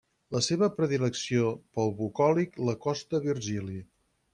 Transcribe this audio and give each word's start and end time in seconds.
La 0.35 0.39
seva 0.45 0.69
predilecció 0.77 1.53
pel 1.77 1.95
bucòlic 2.01 2.59
l'acosta 2.67 3.23
a 3.23 3.27
Virgili. 3.33 3.83